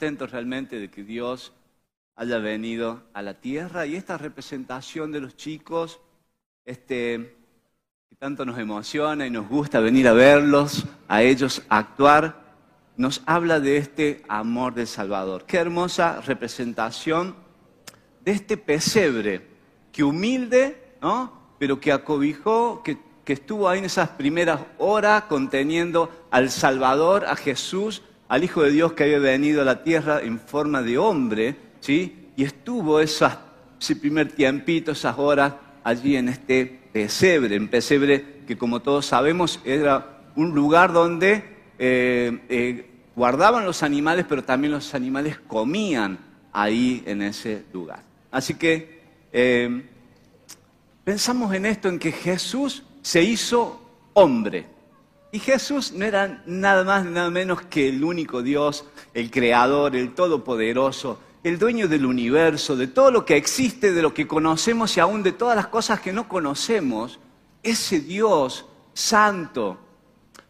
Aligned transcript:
Contentos 0.00 0.30
realmente 0.30 0.78
de 0.78 0.90
que 0.90 1.04
Dios 1.04 1.52
haya 2.16 2.38
venido 2.38 3.02
a 3.12 3.20
la 3.20 3.34
tierra 3.34 3.84
y 3.84 3.96
esta 3.96 4.16
representación 4.16 5.12
de 5.12 5.20
los 5.20 5.36
chicos, 5.36 6.00
este, 6.64 7.36
que 8.08 8.16
tanto 8.16 8.46
nos 8.46 8.58
emociona 8.58 9.26
y 9.26 9.30
nos 9.30 9.46
gusta 9.46 9.78
venir 9.78 10.08
a 10.08 10.14
verlos, 10.14 10.86
a 11.06 11.22
ellos 11.22 11.60
actuar, 11.68 12.56
nos 12.96 13.22
habla 13.26 13.60
de 13.60 13.76
este 13.76 14.22
amor 14.26 14.72
del 14.72 14.86
Salvador. 14.86 15.44
Qué 15.44 15.58
hermosa 15.58 16.22
representación 16.22 17.36
de 18.24 18.30
este 18.32 18.56
pesebre, 18.56 19.46
que 19.92 20.02
humilde, 20.02 20.94
¿no? 21.02 21.30
pero 21.58 21.78
que 21.78 21.92
acobijó, 21.92 22.82
que, 22.82 22.96
que 23.22 23.34
estuvo 23.34 23.68
ahí 23.68 23.80
en 23.80 23.84
esas 23.84 24.08
primeras 24.08 24.62
horas 24.78 25.24
conteniendo 25.24 26.26
al 26.30 26.50
Salvador, 26.50 27.26
a 27.26 27.36
Jesús, 27.36 28.00
al 28.30 28.44
Hijo 28.44 28.62
de 28.62 28.70
Dios 28.70 28.92
que 28.92 29.02
había 29.02 29.18
venido 29.18 29.60
a 29.60 29.64
la 29.64 29.82
tierra 29.82 30.20
en 30.22 30.38
forma 30.38 30.82
de 30.82 30.96
hombre, 30.96 31.56
¿sí? 31.80 32.28
Y 32.36 32.44
estuvo 32.44 33.00
esas, 33.00 33.36
ese 33.80 33.96
primer 33.96 34.30
tiempito, 34.30 34.92
esas 34.92 35.18
horas 35.18 35.54
allí 35.82 36.14
en 36.14 36.28
este 36.28 36.64
pesebre, 36.92 37.56
en 37.56 37.66
pesebre 37.66 38.42
que 38.46 38.56
como 38.56 38.80
todos 38.82 39.06
sabemos 39.06 39.58
era 39.64 40.20
un 40.36 40.54
lugar 40.54 40.92
donde 40.92 41.42
eh, 41.76 42.40
eh, 42.48 42.90
guardaban 43.16 43.64
los 43.64 43.82
animales, 43.82 44.24
pero 44.28 44.44
también 44.44 44.74
los 44.74 44.94
animales 44.94 45.40
comían 45.48 46.16
ahí 46.52 47.02
en 47.06 47.22
ese 47.22 47.64
lugar. 47.72 48.04
Así 48.30 48.54
que 48.54 49.00
eh, 49.32 49.86
pensamos 51.02 51.52
en 51.52 51.66
esto, 51.66 51.88
en 51.88 51.98
que 51.98 52.12
Jesús 52.12 52.84
se 53.02 53.24
hizo 53.24 53.80
hombre. 54.12 54.66
Y 55.32 55.38
Jesús 55.38 55.92
no 55.92 56.04
era 56.04 56.42
nada 56.44 56.82
más 56.82 57.04
ni 57.04 57.12
nada 57.12 57.30
menos 57.30 57.62
que 57.62 57.88
el 57.88 58.02
único 58.02 58.42
Dios, 58.42 58.84
el 59.14 59.30
creador, 59.30 59.94
el 59.94 60.12
todopoderoso, 60.12 61.20
el 61.44 61.58
dueño 61.58 61.86
del 61.86 62.04
universo, 62.04 62.74
de 62.76 62.88
todo 62.88 63.12
lo 63.12 63.24
que 63.24 63.36
existe, 63.36 63.92
de 63.92 64.02
lo 64.02 64.12
que 64.12 64.26
conocemos 64.26 64.96
y 64.96 65.00
aún 65.00 65.22
de 65.22 65.32
todas 65.32 65.54
las 65.54 65.68
cosas 65.68 66.00
que 66.00 66.12
no 66.12 66.28
conocemos. 66.28 67.20
Ese 67.62 68.00
Dios 68.00 68.66
santo, 68.92 69.78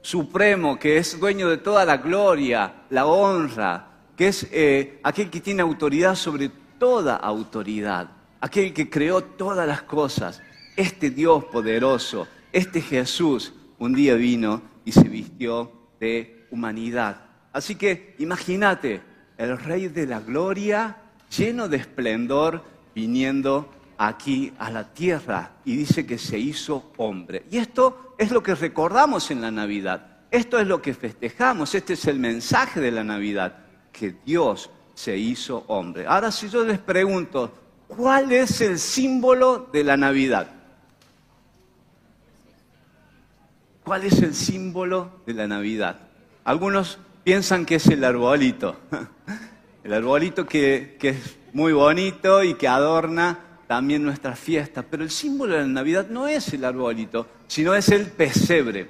supremo, 0.01 0.79
que 0.79 0.97
es 0.97 1.21
dueño 1.21 1.51
de 1.51 1.59
toda 1.59 1.85
la 1.85 1.99
gloria, 1.99 2.85
la 2.89 3.05
honra, 3.05 3.87
que 4.17 4.29
es 4.29 4.49
eh, 4.51 4.99
aquel 5.03 5.29
que 5.29 5.41
tiene 5.41 5.61
autoridad 5.61 6.15
sobre 6.15 6.51
toda 6.79 7.17
autoridad, 7.17 8.11
aquel 8.41 8.73
que 8.73 8.89
creó 8.89 9.23
todas 9.23 9.69
las 9.69 9.83
cosas. 9.83 10.41
Este 10.75 11.11
Dios 11.11 11.45
poderoso, 11.45 12.27
este 12.51 12.81
Jesús, 12.81 13.53
un 13.79 13.95
día 13.95 14.15
vino 14.15 14.70
y 14.85 14.93
se 14.93 15.09
vistió 15.09 15.73
de 16.01 16.47
humanidad. 16.51 17.23
Así 17.53 17.75
que 17.75 18.15
imagínate, 18.19 19.01
el 19.37 19.59
Rey 19.59 19.89
de 19.89 20.07
la 20.07 20.21
Gloria, 20.21 20.97
lleno 21.37 21.69
de 21.69 21.79
esplendor, 21.79 22.63
viniendo 22.95 23.71
aquí 23.99 24.53
a 24.59 24.71
la 24.71 24.93
tierra 24.93 25.53
y 25.65 25.77
dice 25.77 26.07
que 26.07 26.19
se 26.19 26.39
hizo 26.39 26.93
hombre. 26.97 27.45
Y 27.51 27.59
esto 27.59 28.15
es 28.19 28.31
lo 28.31 28.43
que 28.43 28.55
recordamos 28.55 29.31
en 29.31 29.41
la 29.41 29.51
Navidad. 29.51 30.07
Esto 30.31 30.59
es 30.59 30.67
lo 30.67 30.81
que 30.81 30.95
festejamos. 30.95 31.75
Este 31.75 31.95
es 31.95 32.07
el 32.07 32.19
mensaje 32.19 32.81
de 32.81 32.91
la 32.91 33.05
Navidad, 33.05 33.59
que 33.93 34.15
Dios 34.25 34.71
se 34.95 35.17
hizo 35.17 35.65
hombre. 35.69 36.07
Ahora 36.07 36.31
si 36.31 36.49
yo 36.49 36.65
les 36.65 36.79
pregunto, 36.79 37.53
¿cuál 37.89 38.33
es 38.33 38.61
el 38.61 38.79
símbolo 38.79 39.69
de 39.73 39.85
la 39.85 39.97
Navidad? 39.97 40.60
¿Cuál 43.91 44.05
es 44.05 44.23
el 44.23 44.37
símbolo 44.37 45.11
de 45.27 45.35
la 45.35 45.49
Navidad? 45.49 45.99
Algunos 46.45 47.01
piensan 47.25 47.67
que 47.67 47.75
es 47.75 47.89
el 47.89 48.05
arbolito. 48.05 48.77
El 49.83 49.93
arbolito 49.93 50.47
que, 50.47 50.97
es 51.03 51.39
muy 51.53 51.73
bonito 51.73 52.45
y 52.45 52.55
que 52.55 52.69
adorna 52.69 53.37
también 53.67 54.05
nuestra 54.05 54.37
fiesta. 54.37 54.85
Pero 54.89 55.03
el 55.03 55.11
símbolo 55.11 55.55
de 55.55 55.63
la 55.63 55.67
Navidad 55.67 56.07
no 56.09 56.29
es 56.29 56.55
el 56.55 56.65
arbolito, 56.65 57.27
sino 57.49 57.75
es 57.75 57.89
el 57.89 58.07
pesebre. 58.07 58.87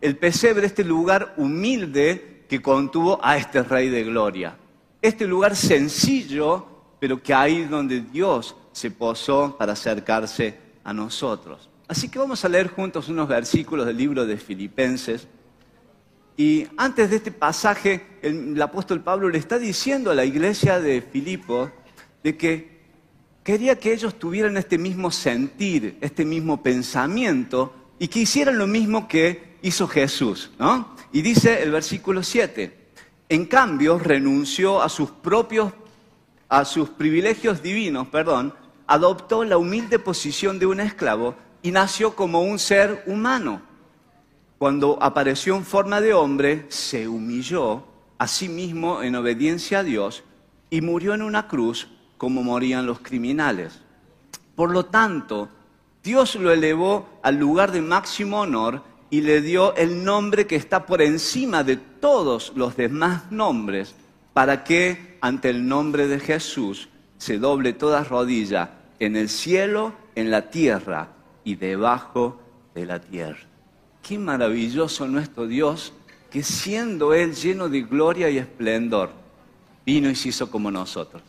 El 0.00 0.16
pesebre, 0.18 0.66
este 0.66 0.84
lugar 0.84 1.34
humilde 1.36 2.44
que 2.48 2.62
contuvo 2.62 3.18
a 3.20 3.36
este 3.36 3.60
Rey 3.64 3.88
de 3.88 4.04
Gloria. 4.04 4.56
Este 5.02 5.26
lugar 5.26 5.56
sencillo, 5.56 6.64
pero 7.00 7.20
que 7.20 7.34
ahí 7.34 7.64
donde 7.64 8.02
Dios 8.02 8.54
se 8.70 8.92
posó 8.92 9.56
para 9.58 9.72
acercarse 9.72 10.56
a 10.84 10.92
nosotros. 10.92 11.70
Así 11.86 12.08
que 12.08 12.18
vamos 12.18 12.44
a 12.44 12.48
leer 12.48 12.68
juntos 12.68 13.08
unos 13.08 13.28
versículos 13.28 13.86
del 13.86 13.98
libro 13.98 14.24
de 14.24 14.38
Filipenses. 14.38 15.28
Y 16.36 16.66
antes 16.76 17.10
de 17.10 17.16
este 17.16 17.30
pasaje, 17.30 18.18
el, 18.22 18.60
apóstol 18.60 19.02
Pablo 19.02 19.28
le 19.28 19.38
está 19.38 19.58
diciendo 19.58 20.10
a 20.10 20.14
la 20.14 20.24
iglesia 20.24 20.80
de 20.80 21.02
Filipo 21.02 21.70
de 22.22 22.36
que 22.36 22.74
quería 23.44 23.78
que 23.78 23.92
ellos 23.92 24.18
tuvieran 24.18 24.56
este 24.56 24.78
mismo 24.78 25.10
sentir, 25.10 25.98
este 26.00 26.24
mismo 26.24 26.62
pensamiento 26.62 27.74
y 27.98 28.08
que 28.08 28.20
hicieran 28.20 28.56
lo 28.56 28.66
mismo 28.66 29.06
que 29.06 29.58
hizo 29.60 29.86
Jesús. 29.86 30.50
¿no? 30.58 30.96
Y 31.12 31.20
dice 31.20 31.62
el 31.62 31.70
versículo 31.70 32.22
7, 32.22 32.74
en 33.28 33.44
cambio 33.44 33.98
renunció 33.98 34.82
a 34.82 34.88
sus 34.88 35.10
propios, 35.10 35.72
a 36.48 36.64
sus 36.64 36.88
privilegios 36.88 37.62
divinos, 37.62 38.08
perdón, 38.08 38.54
adoptó 38.86 39.44
la 39.44 39.58
humilde 39.58 39.98
posición 39.98 40.58
de 40.58 40.66
un 40.66 40.80
esclavo 40.80 41.34
y 41.64 41.72
nació 41.72 42.14
como 42.14 42.42
un 42.42 42.58
ser 42.58 43.02
humano. 43.06 43.62
Cuando 44.58 44.98
apareció 45.00 45.56
en 45.56 45.64
forma 45.64 46.02
de 46.02 46.12
hombre, 46.12 46.66
se 46.68 47.08
humilló 47.08 47.84
a 48.18 48.28
sí 48.28 48.50
mismo 48.50 49.02
en 49.02 49.16
obediencia 49.16 49.78
a 49.78 49.82
Dios 49.82 50.24
y 50.68 50.82
murió 50.82 51.14
en 51.14 51.22
una 51.22 51.48
cruz 51.48 51.88
como 52.18 52.42
morían 52.42 52.84
los 52.84 53.00
criminales. 53.00 53.80
Por 54.54 54.72
lo 54.72 54.84
tanto, 54.84 55.48
Dios 56.02 56.34
lo 56.34 56.52
elevó 56.52 57.08
al 57.22 57.36
lugar 57.36 57.72
de 57.72 57.80
máximo 57.80 58.42
honor 58.42 58.82
y 59.08 59.22
le 59.22 59.40
dio 59.40 59.74
el 59.74 60.04
nombre 60.04 60.46
que 60.46 60.56
está 60.56 60.84
por 60.84 61.00
encima 61.00 61.64
de 61.64 61.78
todos 61.78 62.52
los 62.56 62.76
demás 62.76 63.32
nombres, 63.32 63.94
para 64.34 64.64
que 64.64 65.16
ante 65.22 65.48
el 65.48 65.66
nombre 65.66 66.08
de 66.08 66.20
Jesús 66.20 66.90
se 67.16 67.38
doble 67.38 67.72
toda 67.72 68.04
rodilla 68.04 68.72
en 68.98 69.16
el 69.16 69.30
cielo, 69.30 69.94
en 70.14 70.30
la 70.30 70.50
tierra 70.50 71.08
y 71.44 71.54
debajo 71.54 72.40
de 72.74 72.86
la 72.86 73.00
tierra. 73.00 73.40
Qué 74.02 74.18
maravilloso 74.18 75.06
nuestro 75.06 75.46
Dios, 75.46 75.92
que 76.30 76.42
siendo 76.42 77.14
Él 77.14 77.34
lleno 77.34 77.68
de 77.68 77.82
gloria 77.82 78.28
y 78.28 78.38
esplendor, 78.38 79.10
vino 79.86 80.10
y 80.10 80.14
se 80.16 80.30
hizo 80.30 80.50
como 80.50 80.70
nosotros. 80.70 81.22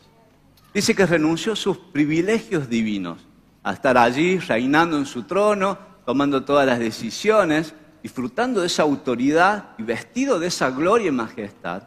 Dice 0.74 0.94
que 0.94 1.06
renunció 1.06 1.52
a 1.52 1.56
sus 1.56 1.78
privilegios 1.78 2.68
divinos, 2.68 3.18
a 3.62 3.72
estar 3.72 3.96
allí 3.96 4.38
reinando 4.38 4.98
en 4.98 5.06
su 5.06 5.22
trono, 5.22 5.78
tomando 6.04 6.44
todas 6.44 6.66
las 6.66 6.78
decisiones, 6.78 7.74
disfrutando 8.02 8.60
de 8.60 8.66
esa 8.66 8.82
autoridad 8.82 9.70
y 9.78 9.82
vestido 9.82 10.38
de 10.38 10.48
esa 10.48 10.70
gloria 10.70 11.08
y 11.08 11.12
majestad. 11.12 11.82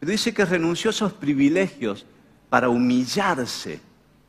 Pero 0.00 0.10
dice 0.10 0.34
que 0.34 0.44
renunció 0.44 0.90
a 0.90 0.92
esos 0.92 1.12
privilegios 1.12 2.06
para 2.48 2.68
humillarse 2.68 3.80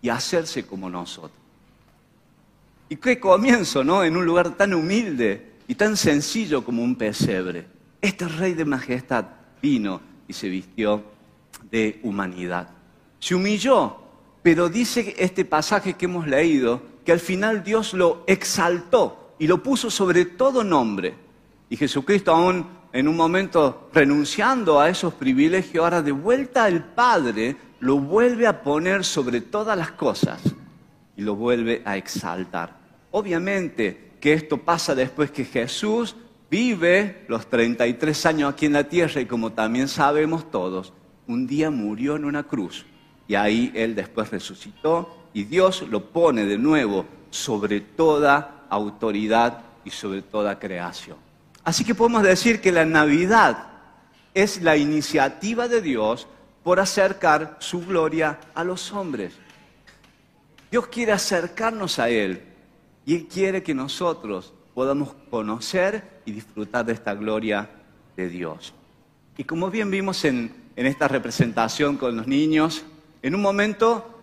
y 0.01 0.09
hacerse 0.09 0.65
como 0.65 0.89
nosotros. 0.89 1.42
Y 2.93 2.97
qué 2.97 3.19
comienzo, 3.19 3.83
¿no? 3.83 4.03
En 4.03 4.15
un 4.15 4.23
lugar 4.23 4.51
tan 4.51 4.71
humilde 4.71 5.53
y 5.67 5.73
tan 5.73 5.97
sencillo 5.97 6.63
como 6.63 6.83
un 6.83 6.95
pesebre. 6.95 7.65
Este 7.99 8.27
rey 8.27 8.53
de 8.53 8.65
majestad 8.65 9.25
vino 9.59 9.99
y 10.27 10.33
se 10.33 10.47
vistió 10.47 11.03
de 11.71 11.99
humanidad. 12.03 12.69
Se 13.17 13.33
humilló, 13.33 13.97
pero 14.43 14.69
dice 14.69 15.15
este 15.17 15.43
pasaje 15.43 15.95
que 15.95 16.05
hemos 16.05 16.27
leído 16.27 16.83
que 17.03 17.11
al 17.11 17.19
final 17.19 17.63
Dios 17.63 17.95
lo 17.95 18.23
exaltó 18.27 19.33
y 19.39 19.47
lo 19.47 19.63
puso 19.63 19.89
sobre 19.89 20.25
todo 20.25 20.63
nombre. 20.63 21.15
Y 21.71 21.77
Jesucristo 21.77 22.31
aún 22.31 22.67
en 22.91 23.07
un 23.07 23.15
momento 23.15 23.89
renunciando 23.91 24.79
a 24.79 24.87
esos 24.87 25.15
privilegios, 25.15 25.83
ahora 25.83 26.03
de 26.03 26.11
vuelta 26.11 26.65
al 26.65 26.93
Padre, 26.93 27.55
lo 27.79 27.97
vuelve 27.97 28.45
a 28.45 28.61
poner 28.61 29.03
sobre 29.03 29.41
todas 29.41 29.75
las 29.75 29.93
cosas 29.93 30.43
y 31.17 31.23
lo 31.23 31.35
vuelve 31.35 31.81
a 31.85 31.97
exaltar. 31.97 32.82
Obviamente 33.15 34.13
que 34.19 34.33
esto 34.33 34.57
pasa 34.57 34.95
después 34.95 35.29
que 35.29 35.45
Jesús 35.45 36.15
vive 36.49 37.25
los 37.27 37.47
33 37.47 38.25
años 38.25 38.51
aquí 38.51 38.65
en 38.65 38.73
la 38.73 38.85
tierra 38.85 39.21
y 39.21 39.27
como 39.27 39.51
también 39.51 39.87
sabemos 39.87 40.49
todos, 40.49 40.93
un 41.27 41.45
día 41.45 41.69
murió 41.69 42.15
en 42.15 42.25
una 42.25 42.41
cruz 42.41 42.87
y 43.27 43.35
ahí 43.35 43.71
Él 43.75 43.93
después 43.93 44.31
resucitó 44.31 45.27
y 45.31 45.43
Dios 45.43 45.85
lo 45.91 46.09
pone 46.09 46.45
de 46.45 46.57
nuevo 46.57 47.05
sobre 47.29 47.81
toda 47.81 48.65
autoridad 48.67 49.61
y 49.85 49.91
sobre 49.91 50.23
toda 50.23 50.57
creación. 50.57 51.17
Así 51.63 51.85
que 51.85 51.93
podemos 51.93 52.23
decir 52.23 52.61
que 52.61 52.71
la 52.71 52.83
Navidad 52.83 53.67
es 54.33 54.59
la 54.63 54.75
iniciativa 54.75 55.67
de 55.67 55.81
Dios 55.83 56.27
por 56.63 56.79
acercar 56.79 57.57
su 57.59 57.85
gloria 57.85 58.39
a 58.55 58.63
los 58.63 58.91
hombres. 58.91 59.35
Dios 60.71 60.87
quiere 60.87 61.11
acercarnos 61.11 61.99
a 61.99 62.09
Él 62.09 62.52
y 63.05 63.15
Él 63.15 63.27
quiere 63.27 63.63
que 63.63 63.73
nosotros 63.73 64.53
podamos 64.73 65.15
conocer 65.29 66.21
y 66.25 66.31
disfrutar 66.31 66.85
de 66.85 66.93
esta 66.93 67.13
gloria 67.13 67.69
de 68.15 68.29
Dios. 68.29 68.73
Y 69.37 69.43
como 69.43 69.69
bien 69.69 69.91
vimos 69.91 70.25
en, 70.25 70.53
en 70.75 70.85
esta 70.85 71.07
representación 71.07 71.97
con 71.97 72.15
los 72.15 72.27
niños, 72.27 72.85
en 73.21 73.35
un 73.35 73.41
momento 73.41 74.13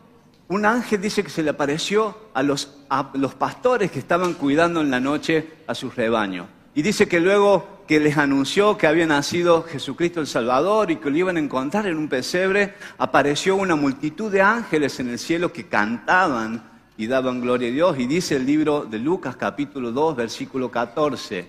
un 0.50 0.66
ángel 0.66 1.00
dice 1.00 1.22
que 1.22 1.30
se 1.30 1.44
le 1.44 1.50
apareció 1.50 2.18
a 2.34 2.42
los, 2.42 2.78
a 2.88 3.12
los 3.14 3.36
pastores 3.36 3.92
que 3.92 4.00
estaban 4.00 4.34
cuidando 4.34 4.80
en 4.80 4.90
la 4.90 4.98
noche 4.98 5.46
a 5.68 5.76
su 5.76 5.90
rebaño. 5.90 6.48
Y 6.74 6.82
dice 6.82 7.06
que 7.06 7.20
luego 7.20 7.84
que 7.86 8.00
les 8.00 8.16
anunció 8.16 8.76
que 8.76 8.88
había 8.88 9.06
nacido 9.06 9.62
Jesucristo 9.62 10.20
el 10.20 10.26
Salvador 10.26 10.90
y 10.90 10.96
que 10.96 11.10
lo 11.10 11.16
iban 11.16 11.36
a 11.36 11.40
encontrar 11.40 11.86
en 11.86 11.96
un 11.96 12.08
pesebre, 12.08 12.74
apareció 12.98 13.54
una 13.54 13.76
multitud 13.76 14.30
de 14.30 14.42
ángeles 14.42 14.98
en 14.98 15.10
el 15.10 15.18
cielo 15.18 15.52
que 15.52 15.66
cantaban 15.66 16.69
y 17.00 17.06
daban 17.06 17.40
gloria 17.40 17.68
a 17.68 17.72
Dios. 17.72 17.98
Y 17.98 18.06
dice 18.06 18.36
el 18.36 18.44
libro 18.44 18.84
de 18.84 18.98
Lucas 18.98 19.34
capítulo 19.34 19.90
2, 19.90 20.16
versículo 20.16 20.70
14, 20.70 21.48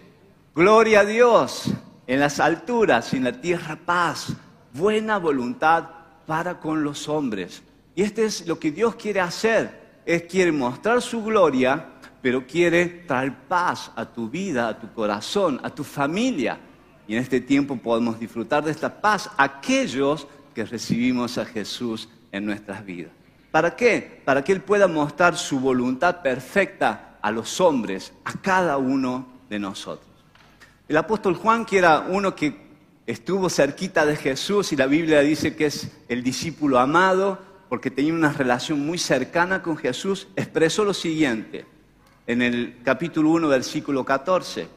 Gloria 0.56 1.02
a 1.02 1.06
Dios 1.06 1.66
en 2.08 2.22
las 2.22 2.40
alturas 2.40 3.14
y 3.14 3.18
en 3.18 3.26
la 3.26 3.34
tierra 3.34 3.78
paz, 3.86 4.32
buena 4.74 5.18
voluntad 5.18 5.90
para 6.26 6.58
con 6.58 6.86
los 6.86 7.10
hombres. 7.10 7.64
Y 7.96 8.04
este 8.04 8.24
es 8.24 8.48
lo 8.48 8.58
que 8.60 8.72
Dios 8.72 8.96
quiere 8.96 9.20
hacer. 9.20 10.00
Es 10.06 10.24
quiere 10.24 10.54
mostrar 10.54 11.02
su 11.02 11.22
gloria, 11.22 11.86
pero 12.22 12.48
quiere 12.48 12.86
traer 13.06 13.36
paz 13.50 13.92
a 13.98 14.06
tu 14.06 14.30
vida, 14.30 14.70
a 14.70 14.80
tu 14.80 14.94
corazón, 14.94 15.60
a 15.64 15.70
tu 15.70 15.84
familia. 15.84 16.58
Y 17.10 17.16
en 17.16 17.20
este 17.22 17.42
tiempo 17.42 17.76
podemos 17.76 18.18
disfrutar 18.18 18.64
de 18.64 18.72
esta 18.72 19.02
paz 19.02 19.30
aquellos 19.36 20.26
que 20.56 20.64
recibimos 20.64 21.38
a 21.38 21.44
Jesús 21.44 22.08
en 22.32 22.46
nuestras 22.46 22.86
vidas. 22.86 23.21
¿Para 23.52 23.76
qué? 23.76 24.22
Para 24.24 24.44
que 24.44 24.54
Él 24.54 24.62
pueda 24.62 24.88
mostrar 24.88 25.38
su 25.38 25.60
voluntad 25.60 26.22
perfecta 26.22 27.18
a 27.22 27.32
los 27.32 27.60
hombres, 27.60 28.14
a 28.24 28.34
cada 28.34 28.78
uno 28.78 29.28
de 29.50 29.60
nosotros. 29.60 30.08
El 30.88 30.98
apóstol 30.98 31.36
Juan, 31.36 31.66
que 31.66 31.78
era 31.78 32.00
uno 32.00 32.34
que 32.34 32.56
estuvo 33.06 33.50
cerquita 33.50 34.06
de 34.06 34.16
Jesús 34.16 34.72
y 34.72 34.78
la 34.78 34.88
Biblia 34.88 35.20
dice 35.20 35.56
que 35.56 35.66
es 35.66 35.92
el 36.08 36.24
discípulo 36.24 36.80
amado, 36.80 37.40
porque 37.68 37.92
tenía 37.92 38.14
una 38.14 38.32
relación 38.32 38.86
muy 38.86 38.98
cercana 38.98 39.62
con 39.62 39.78
Jesús, 39.78 40.28
expresó 40.36 40.84
lo 40.84 40.94
siguiente 40.94 41.66
en 42.28 42.42
el 42.42 42.78
capítulo 42.84 43.30
1, 43.32 43.48
versículo 43.50 44.06
14. 44.06 44.68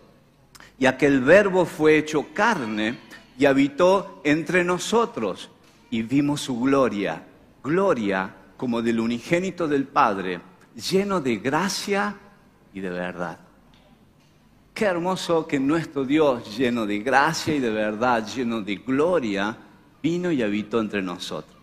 Y 0.78 0.86
aquel 0.86 1.20
verbo 1.20 1.64
fue 1.64 1.98
hecho 1.98 2.26
carne 2.34 2.98
y 3.38 3.46
habitó 3.46 4.20
entre 4.24 4.64
nosotros 4.64 5.50
y 5.90 6.02
vimos 6.02 6.40
su 6.40 6.58
gloria, 6.60 7.22
gloria 7.62 8.34
como 8.56 8.82
del 8.82 9.00
unigénito 9.00 9.68
del 9.68 9.84
Padre, 9.84 10.40
lleno 10.74 11.20
de 11.20 11.36
gracia 11.36 12.16
y 12.72 12.80
de 12.80 12.90
verdad. 12.90 13.38
Qué 14.72 14.86
hermoso 14.86 15.46
que 15.46 15.60
nuestro 15.60 16.04
Dios, 16.04 16.56
lleno 16.56 16.86
de 16.86 16.98
gracia 16.98 17.54
y 17.54 17.60
de 17.60 17.70
verdad, 17.70 18.26
lleno 18.26 18.60
de 18.60 18.76
gloria, 18.76 19.56
vino 20.02 20.32
y 20.32 20.42
habitó 20.42 20.80
entre 20.80 21.00
nosotros 21.00 21.54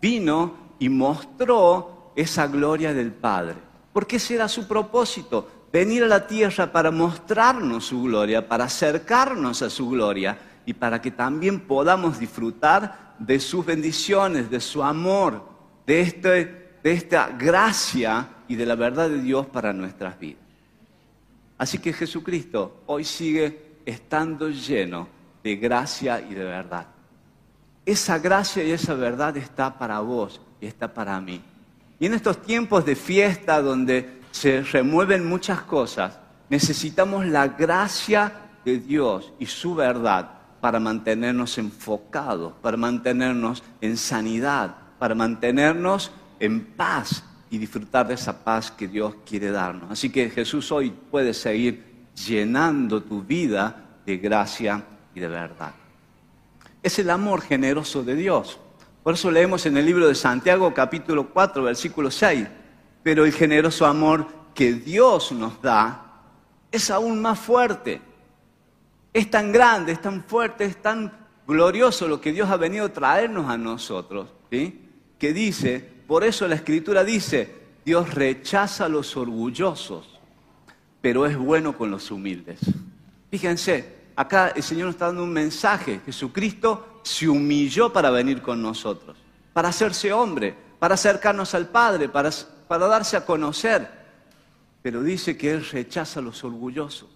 vino 0.00 0.54
y 0.78 0.88
mostró 0.88 2.12
esa 2.14 2.46
gloria 2.46 2.94
del 2.94 3.12
Padre. 3.12 3.56
Porque 3.92 4.16
ese 4.16 4.34
era 4.34 4.48
su 4.48 4.68
propósito, 4.68 5.48
venir 5.72 6.04
a 6.04 6.06
la 6.06 6.26
tierra 6.26 6.70
para 6.70 6.90
mostrarnos 6.90 7.86
su 7.86 8.02
gloria, 8.02 8.46
para 8.46 8.64
acercarnos 8.64 9.62
a 9.62 9.70
su 9.70 9.88
gloria 9.88 10.38
y 10.64 10.74
para 10.74 11.00
que 11.00 11.10
también 11.10 11.60
podamos 11.60 12.18
disfrutar 12.18 13.14
de 13.18 13.40
sus 13.40 13.64
bendiciones, 13.64 14.50
de 14.50 14.60
su 14.60 14.82
amor, 14.82 15.42
de, 15.86 16.00
este, 16.00 16.78
de 16.82 16.92
esta 16.92 17.28
gracia 17.28 18.28
y 18.48 18.56
de 18.56 18.66
la 18.66 18.74
verdad 18.74 19.08
de 19.08 19.20
Dios 19.20 19.46
para 19.46 19.72
nuestras 19.72 20.18
vidas. 20.18 20.42
Así 21.58 21.78
que 21.78 21.92
Jesucristo 21.92 22.82
hoy 22.86 23.04
sigue 23.04 23.78
estando 23.86 24.50
lleno 24.50 25.08
de 25.42 25.56
gracia 25.56 26.20
y 26.20 26.34
de 26.34 26.44
verdad. 26.44 26.86
Esa 27.84 28.18
gracia 28.18 28.64
y 28.64 28.72
esa 28.72 28.94
verdad 28.94 29.36
está 29.36 29.78
para 29.78 30.00
vos 30.00 30.40
y 30.60 30.66
está 30.66 30.92
para 30.92 31.20
mí. 31.20 31.40
Y 31.98 32.06
en 32.06 32.14
estos 32.14 32.42
tiempos 32.42 32.84
de 32.84 32.96
fiesta 32.96 33.62
donde 33.62 34.20
se 34.32 34.60
remueven 34.62 35.26
muchas 35.26 35.62
cosas, 35.62 36.18
necesitamos 36.50 37.26
la 37.26 37.48
gracia 37.48 38.32
de 38.64 38.78
Dios 38.78 39.32
y 39.38 39.46
su 39.46 39.74
verdad 39.74 40.30
para 40.60 40.80
mantenernos 40.80 41.56
enfocados, 41.58 42.52
para 42.60 42.76
mantenernos 42.76 43.62
en 43.80 43.96
sanidad, 43.96 44.74
para 44.98 45.14
mantenernos 45.14 46.10
en 46.40 46.64
paz 46.64 47.24
y 47.50 47.58
disfrutar 47.58 48.08
de 48.08 48.14
esa 48.14 48.44
paz 48.44 48.70
que 48.70 48.88
Dios 48.88 49.14
quiere 49.24 49.50
darnos. 49.50 49.90
Así 49.90 50.10
que 50.10 50.30
Jesús 50.30 50.70
hoy 50.72 50.90
puede 50.90 51.32
seguir 51.34 52.08
llenando 52.26 53.02
tu 53.02 53.22
vida 53.22 53.84
de 54.04 54.18
gracia 54.18 54.84
y 55.14 55.20
de 55.20 55.28
verdad 55.28 55.72
es 56.86 57.00
el 57.00 57.10
amor 57.10 57.42
generoso 57.42 58.04
de 58.04 58.14
Dios. 58.14 58.60
Por 59.02 59.14
eso 59.14 59.28
leemos 59.28 59.66
en 59.66 59.76
el 59.76 59.84
libro 59.84 60.06
de 60.06 60.14
Santiago 60.14 60.72
capítulo 60.72 61.30
4, 61.30 61.64
versículo 61.64 62.12
6, 62.12 62.46
pero 63.02 63.24
el 63.24 63.32
generoso 63.32 63.86
amor 63.86 64.24
que 64.54 64.72
Dios 64.72 65.32
nos 65.32 65.60
da 65.60 66.22
es 66.70 66.88
aún 66.92 67.20
más 67.20 67.40
fuerte. 67.40 68.00
Es 69.12 69.28
tan 69.28 69.50
grande, 69.50 69.92
es 69.92 70.00
tan 70.00 70.22
fuerte, 70.22 70.64
es 70.64 70.80
tan 70.80 71.12
glorioso 71.44 72.06
lo 72.06 72.20
que 72.20 72.32
Dios 72.32 72.48
ha 72.50 72.56
venido 72.56 72.86
a 72.86 72.92
traernos 72.92 73.50
a 73.50 73.58
nosotros, 73.58 74.28
que 75.18 75.32
dice, 75.32 75.96
por 76.06 76.24
eso 76.24 76.46
la 76.46 76.54
escritura 76.54 77.04
dice, 77.04 77.54
Dios 77.84 78.14
rechaza 78.14 78.86
a 78.86 78.88
los 78.88 79.16
orgullosos, 79.16 80.20
pero 81.00 81.26
es 81.26 81.36
bueno 81.36 81.76
con 81.76 81.90
los 81.90 82.10
humildes. 82.10 82.60
Fíjense, 83.30 83.96
acá 84.16 84.48
el 84.48 84.62
Señor 84.62 84.86
nos 84.86 84.94
está 84.96 85.06
dando 85.06 85.24
un 85.24 85.32
mensaje. 85.32 86.00
Jesucristo 86.04 87.00
se 87.02 87.28
humilló 87.28 87.92
para 87.92 88.10
venir 88.10 88.42
con 88.42 88.60
nosotros, 88.60 89.16
para 89.52 89.68
hacerse 89.68 90.12
hombre, 90.12 90.54
para 90.78 90.94
acercarnos 90.94 91.54
al 91.54 91.68
Padre, 91.68 92.08
para, 92.08 92.30
para 92.68 92.86
darse 92.86 93.16
a 93.16 93.24
conocer. 93.24 93.88
Pero 94.82 95.02
dice 95.02 95.36
que 95.36 95.50
Él 95.52 95.66
rechaza 95.68 96.20
a 96.20 96.22
los 96.22 96.44
orgullosos. 96.44 97.15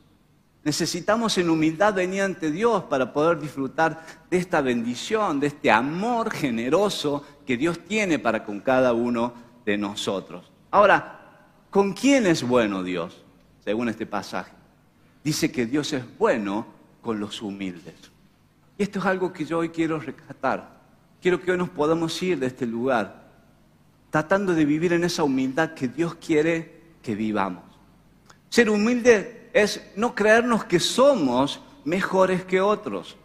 Necesitamos 0.63 1.39
en 1.39 1.49
humildad 1.49 1.95
venir 1.95 2.23
ante 2.23 2.51
Dios 2.51 2.85
para 2.85 3.13
poder 3.13 3.41
disfrutar 3.41 4.05
de 4.31 4.37
esta 4.37 4.61
bendición, 4.61 5.41
de 5.41 5.47
este 5.47 5.71
amor 5.71 6.31
generoso 6.31 7.25
que 7.47 7.57
Dios 7.57 7.79
tiene 7.81 8.19
para 8.19 8.45
con 8.45 8.61
cada 8.61 8.93
uno 8.93 9.33
de 9.65 9.79
nosotros. 9.79 10.51
Ahora, 10.71 11.21
¿con 11.71 11.95
quién 11.95 12.27
es 12.27 12.43
bueno 12.43 12.83
Dios? 12.83 13.25
Según 13.65 13.89
este 13.89 14.05
pasaje. 14.07 14.53
Dice 15.25 15.51
que 15.51 15.67
Dios 15.67 15.93
es 15.93 16.05
bueno 16.19 16.67
con 17.01 17.21
los 17.21 17.41
humildes. 17.41 17.95
Y 18.77 18.83
esto 18.83 18.99
es 18.99 19.07
algo 19.07 19.33
que 19.33 19.45
yo 19.45 19.59
hoy 19.59 19.71
quiero 19.71 19.99
rescatar. 19.99 20.81
Quiero 21.23 21.41
que 21.41 21.53
hoy 21.53 21.59
nos 21.59 21.71
podamos 21.71 22.23
ir 22.23 22.39
de 22.39 22.47
este 22.47 22.67
lugar 22.67 23.21
tratando 24.11 24.55
de 24.55 24.65
vivir 24.65 24.93
en 24.93 25.05
esa 25.05 25.23
humildad 25.23 25.75
que 25.75 25.89
Dios 25.89 26.17
quiere 26.17 26.81
que 27.03 27.15
vivamos. 27.15 27.63
Ser 28.49 28.69
humilde 28.69 29.40
es 29.53 29.83
no 29.97 30.15
creernos 30.15 30.65
que 30.65 30.81
somos 30.81 31.61
mejores 31.85 32.45
que 32.45 32.61
otros. 32.61 33.17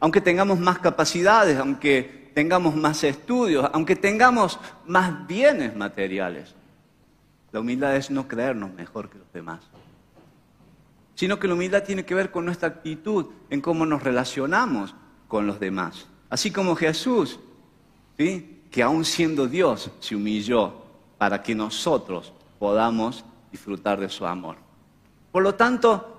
Aunque 0.00 0.20
tengamos 0.20 0.58
más 0.58 0.78
capacidades, 0.78 1.58
aunque 1.58 2.30
tengamos 2.34 2.74
más 2.74 3.04
estudios, 3.04 3.68
aunque 3.72 3.96
tengamos 3.96 4.58
más 4.86 5.26
bienes 5.26 5.74
materiales. 5.76 6.54
La 7.52 7.60
humildad 7.60 7.96
es 7.96 8.10
no 8.10 8.26
creernos 8.26 8.72
mejor 8.74 9.08
que 9.08 9.18
los 9.18 9.32
demás 9.32 9.60
sino 11.14 11.38
que 11.38 11.48
la 11.48 11.54
humildad 11.54 11.84
tiene 11.84 12.04
que 12.04 12.14
ver 12.14 12.30
con 12.30 12.44
nuestra 12.44 12.68
actitud 12.68 13.26
en 13.50 13.60
cómo 13.60 13.86
nos 13.86 14.02
relacionamos 14.02 14.94
con 15.28 15.46
los 15.46 15.60
demás. 15.60 16.06
Así 16.28 16.50
como 16.50 16.74
Jesús, 16.74 17.38
que 18.16 18.82
aún 18.82 19.04
siendo 19.04 19.46
Dios, 19.46 19.90
se 20.00 20.16
humilló 20.16 20.82
para 21.18 21.42
que 21.42 21.54
nosotros 21.54 22.32
podamos 22.58 23.24
disfrutar 23.52 24.00
de 24.00 24.08
su 24.08 24.26
amor. 24.26 24.56
Por 25.34 25.42
lo 25.42 25.56
tanto, 25.56 26.14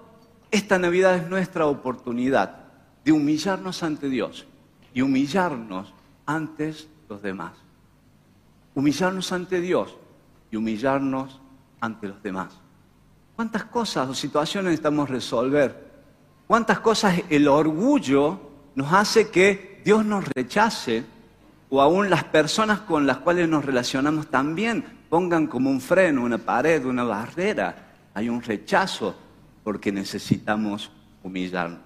esta 0.51 0.77
Navidad 0.77 1.15
es 1.15 1.29
nuestra 1.29 1.67
oportunidad 1.67 2.57
de 3.05 3.13
humillarnos 3.13 3.81
ante 3.81 4.09
Dios 4.09 4.45
y 4.93 5.03
humillarnos 5.03 5.93
ante 6.25 6.75
los 7.07 7.21
demás. 7.21 7.53
Humillarnos 8.73 9.31
ante 9.31 9.61
Dios 9.61 9.95
y 10.51 10.57
humillarnos 10.57 11.39
ante 11.79 12.09
los 12.09 12.21
demás. 12.21 12.59
¿Cuántas 13.37 13.63
cosas 13.63 14.09
o 14.09 14.13
situaciones 14.13 14.71
necesitamos 14.71 15.09
resolver? 15.09 15.93
¿Cuántas 16.45 16.81
cosas 16.81 17.21
el 17.29 17.47
orgullo 17.47 18.37
nos 18.75 18.91
hace 18.91 19.29
que 19.29 19.81
Dios 19.85 20.03
nos 20.03 20.27
rechace 20.27 21.05
o 21.69 21.81
aún 21.81 22.09
las 22.09 22.25
personas 22.25 22.81
con 22.81 23.07
las 23.07 23.19
cuales 23.19 23.47
nos 23.47 23.63
relacionamos 23.63 24.27
también 24.27 24.83
pongan 25.07 25.47
como 25.47 25.69
un 25.69 25.79
freno, 25.79 26.21
una 26.21 26.37
pared, 26.37 26.83
una 26.83 27.05
barrera? 27.05 27.84
Hay 28.15 28.29
un 28.29 28.41
rechazo 28.41 29.15
porque 29.63 29.91
necesitamos 29.91 30.89
humillarnos. 31.21 31.79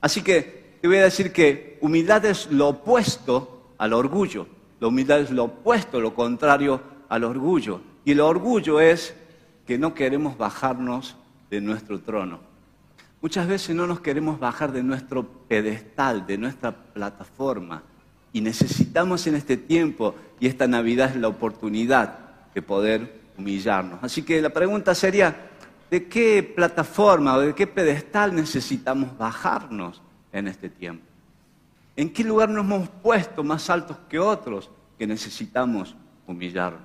Así 0.00 0.22
que 0.22 0.76
te 0.80 0.88
voy 0.88 0.98
a 0.98 1.04
decir 1.04 1.32
que 1.32 1.78
humildad 1.80 2.24
es 2.26 2.50
lo 2.50 2.68
opuesto 2.68 3.72
al 3.78 3.92
orgullo. 3.92 4.46
La 4.80 4.88
humildad 4.88 5.20
es 5.20 5.30
lo 5.30 5.44
opuesto, 5.44 6.00
lo 6.00 6.14
contrario 6.14 6.82
al 7.08 7.24
orgullo. 7.24 7.80
Y 8.04 8.12
el 8.12 8.20
orgullo 8.20 8.80
es 8.80 9.14
que 9.66 9.78
no 9.78 9.94
queremos 9.94 10.36
bajarnos 10.36 11.16
de 11.50 11.60
nuestro 11.60 12.00
trono. 12.00 12.40
Muchas 13.22 13.46
veces 13.48 13.74
no 13.74 13.86
nos 13.86 14.00
queremos 14.00 14.38
bajar 14.38 14.72
de 14.72 14.82
nuestro 14.82 15.26
pedestal, 15.48 16.26
de 16.26 16.38
nuestra 16.38 16.72
plataforma. 16.72 17.82
Y 18.32 18.40
necesitamos 18.40 19.26
en 19.26 19.36
este 19.36 19.56
tiempo, 19.56 20.14
y 20.38 20.46
esta 20.46 20.66
Navidad 20.66 21.10
es 21.10 21.16
la 21.16 21.28
oportunidad 21.28 22.18
de 22.54 22.62
poder 22.62 23.20
humillarnos. 23.38 23.98
Así 24.02 24.22
que 24.22 24.40
la 24.40 24.50
pregunta 24.50 24.94
sería, 24.94 25.50
¿de 25.90 26.08
qué 26.08 26.42
plataforma 26.42 27.36
o 27.36 27.40
de 27.40 27.54
qué 27.54 27.66
pedestal 27.66 28.34
necesitamos 28.34 29.16
bajarnos 29.16 30.02
en 30.32 30.48
este 30.48 30.68
tiempo? 30.68 31.04
¿En 31.96 32.12
qué 32.12 32.24
lugar 32.24 32.48
nos 32.48 32.64
hemos 32.64 32.88
puesto 32.88 33.42
más 33.42 33.70
altos 33.70 33.96
que 34.08 34.18
otros 34.18 34.70
que 34.98 35.06
necesitamos 35.06 35.94
humillarnos? 36.26 36.82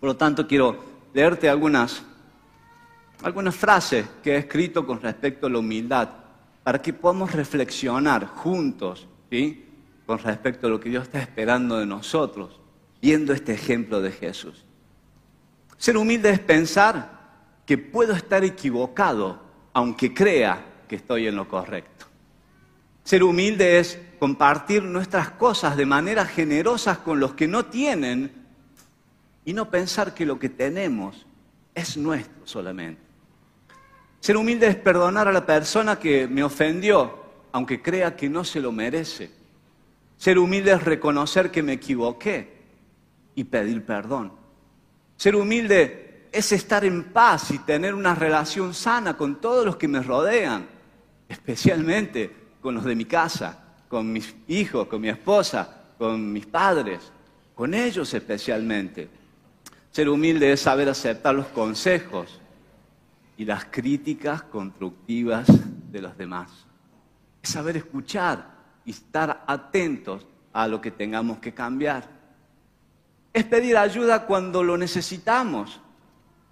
Por 0.00 0.08
lo 0.08 0.16
tanto, 0.16 0.46
quiero 0.46 0.82
leerte 1.12 1.48
algunas, 1.48 2.02
algunas 3.22 3.54
frases 3.54 4.06
que 4.22 4.32
he 4.34 4.38
escrito 4.38 4.86
con 4.86 5.00
respecto 5.00 5.46
a 5.46 5.50
la 5.50 5.58
humildad 5.58 6.08
para 6.62 6.80
que 6.80 6.92
podamos 6.92 7.32
reflexionar 7.32 8.26
juntos 8.26 9.06
¿sí? 9.30 9.66
con 10.06 10.18
respecto 10.18 10.66
a 10.66 10.70
lo 10.70 10.80
que 10.80 10.88
Dios 10.88 11.04
está 11.04 11.20
esperando 11.20 11.78
de 11.78 11.86
nosotros, 11.86 12.60
viendo 13.00 13.32
este 13.32 13.52
ejemplo 13.52 14.00
de 14.00 14.10
Jesús. 14.10 14.64
Ser 15.80 15.96
humilde 15.96 16.28
es 16.28 16.40
pensar 16.40 17.20
que 17.64 17.78
puedo 17.78 18.12
estar 18.12 18.44
equivocado 18.44 19.40
aunque 19.72 20.12
crea 20.12 20.62
que 20.86 20.96
estoy 20.96 21.26
en 21.26 21.36
lo 21.36 21.48
correcto. 21.48 22.04
Ser 23.02 23.22
humilde 23.22 23.78
es 23.78 23.98
compartir 24.18 24.82
nuestras 24.82 25.30
cosas 25.30 25.78
de 25.78 25.86
manera 25.86 26.26
generosa 26.26 27.02
con 27.02 27.18
los 27.18 27.32
que 27.32 27.48
no 27.48 27.64
tienen 27.64 28.30
y 29.46 29.54
no 29.54 29.70
pensar 29.70 30.12
que 30.12 30.26
lo 30.26 30.38
que 30.38 30.50
tenemos 30.50 31.24
es 31.74 31.96
nuestro 31.96 32.46
solamente. 32.46 33.00
Ser 34.20 34.36
humilde 34.36 34.66
es 34.66 34.76
perdonar 34.76 35.28
a 35.28 35.32
la 35.32 35.46
persona 35.46 35.98
que 35.98 36.28
me 36.28 36.44
ofendió, 36.44 37.24
aunque 37.52 37.80
crea 37.80 38.16
que 38.16 38.28
no 38.28 38.44
se 38.44 38.60
lo 38.60 38.70
merece. 38.70 39.30
Ser 40.18 40.38
humilde 40.38 40.72
es 40.72 40.84
reconocer 40.84 41.50
que 41.50 41.62
me 41.62 41.72
equivoqué 41.72 42.60
y 43.34 43.44
pedir 43.44 43.82
perdón. 43.86 44.39
Ser 45.20 45.36
humilde 45.36 46.28
es 46.32 46.50
estar 46.50 46.82
en 46.82 47.12
paz 47.12 47.50
y 47.50 47.58
tener 47.58 47.94
una 47.94 48.14
relación 48.14 48.72
sana 48.72 49.18
con 49.18 49.38
todos 49.38 49.66
los 49.66 49.76
que 49.76 49.86
me 49.86 50.02
rodean, 50.02 50.66
especialmente 51.28 52.34
con 52.62 52.74
los 52.74 52.84
de 52.84 52.96
mi 52.96 53.04
casa, 53.04 53.62
con 53.86 54.10
mis 54.10 54.34
hijos, 54.48 54.88
con 54.88 55.02
mi 55.02 55.10
esposa, 55.10 55.92
con 55.98 56.32
mis 56.32 56.46
padres, 56.46 57.12
con 57.54 57.74
ellos 57.74 58.14
especialmente. 58.14 59.10
Ser 59.90 60.08
humilde 60.08 60.52
es 60.52 60.60
saber 60.62 60.88
aceptar 60.88 61.34
los 61.34 61.48
consejos 61.48 62.40
y 63.36 63.44
las 63.44 63.66
críticas 63.66 64.44
constructivas 64.44 65.46
de 65.92 66.00
los 66.00 66.16
demás. 66.16 66.50
Es 67.42 67.50
saber 67.50 67.76
escuchar 67.76 68.54
y 68.86 68.92
estar 68.92 69.44
atentos 69.46 70.26
a 70.54 70.66
lo 70.66 70.80
que 70.80 70.90
tengamos 70.90 71.40
que 71.40 71.52
cambiar. 71.52 72.19
Es 73.32 73.44
pedir 73.44 73.76
ayuda 73.76 74.26
cuando 74.26 74.62
lo 74.62 74.76
necesitamos. 74.76 75.80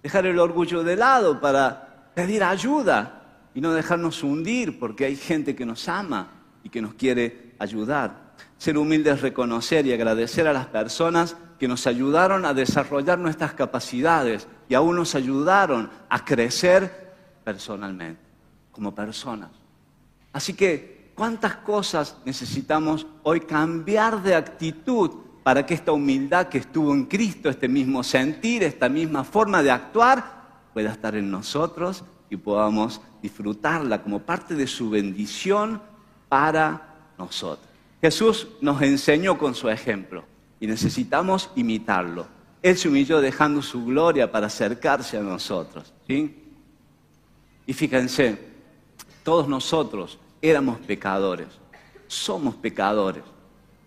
Dejar 0.01 0.25
el 0.25 0.39
orgullo 0.39 0.83
de 0.83 0.95
lado 0.95 1.39
para 1.41 2.11
pedir 2.13 2.43
ayuda 2.43 3.23
y 3.53 3.61
no 3.61 3.73
dejarnos 3.73 4.23
hundir 4.23 4.79
porque 4.79 5.05
hay 5.05 5.15
gente 5.15 5.55
que 5.55 5.65
nos 5.65 5.89
ama 5.89 6.31
y 6.63 6.69
que 6.69 6.81
nos 6.81 6.93
quiere 6.93 7.55
ayudar. 7.59 8.29
Ser 8.57 8.77
humilde 8.77 9.11
es 9.11 9.21
reconocer 9.21 9.85
y 9.85 9.93
agradecer 9.93 10.47
a 10.47 10.53
las 10.53 10.67
personas 10.67 11.35
que 11.59 11.67
nos 11.67 11.85
ayudaron 11.87 12.45
a 12.45 12.53
desarrollar 12.53 13.19
nuestras 13.19 13.53
capacidades 13.53 14.47
y 14.69 14.75
aún 14.75 14.95
nos 14.95 15.15
ayudaron 15.15 15.89
a 16.07 16.23
crecer 16.23 17.13
personalmente, 17.43 18.21
como 18.71 18.95
personas. 18.95 19.49
Así 20.31 20.53
que, 20.53 21.11
¿cuántas 21.15 21.57
cosas 21.57 22.17
necesitamos 22.23 23.05
hoy 23.23 23.41
cambiar 23.41 24.21
de 24.21 24.35
actitud 24.35 25.11
para 25.49 25.65
que 25.65 25.73
esta 25.73 25.91
humildad 25.91 26.47
que 26.47 26.59
estuvo 26.59 26.93
en 26.93 27.05
Cristo, 27.05 27.49
este 27.49 27.67
mismo 27.67 28.03
sentir, 28.03 28.61
esta 28.61 28.87
misma 28.87 29.23
forma 29.23 29.63
de 29.63 29.71
actuar, 29.71 30.67
pueda 30.75 30.91
estar 30.91 31.15
en 31.15 31.31
nosotros 31.31 32.03
y 32.29 32.37
podamos 32.37 33.01
disfrutarla 33.23 34.03
como 34.03 34.19
parte 34.19 34.53
de 34.53 34.67
su 34.67 34.91
bendición 34.91 35.81
para 36.27 36.97
nosotros? 37.17 37.67
Jesús 37.99 38.47
nos 38.61 38.79
enseñó 38.83 39.39
con 39.39 39.55
su 39.55 39.69
ejemplo 39.69 40.23
y 40.59 40.67
necesitamos 40.67 41.49
imitarlo. 41.55 42.27
Él 42.61 42.77
se 42.77 42.87
humilló 42.87 43.19
dejando 43.19 43.63
su 43.63 43.83
gloria 43.85 44.31
para 44.31 44.45
acercarse 44.45 45.17
a 45.17 45.21
nosotros. 45.21 45.91
Y 46.07 47.73
fíjense, 47.73 48.37
todos 49.23 49.47
nosotros 49.47 50.19
éramos 50.43 50.77
pecadores, 50.77 51.47
somos 52.05 52.53
pecadores, 52.53 53.23